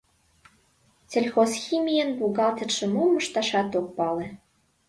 [1.09, 4.27] «Сельхозхимийын» бухгалтерже мом ышташат ок пале.